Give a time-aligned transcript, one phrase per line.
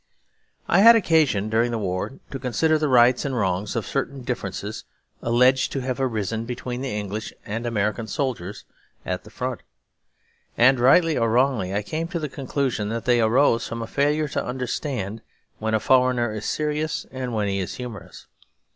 [0.67, 4.83] I had occasion during the war to consider the rights and wrongs of certain differences
[5.21, 8.65] alleged to have arisen between the English and American soldiers
[9.05, 9.61] at the front.
[10.57, 14.27] And, rightly or wrongly, I came to the conclusion that they arose from the failure
[14.29, 15.21] to understand
[15.59, 18.25] when a foreigner is serious and when he is humorous.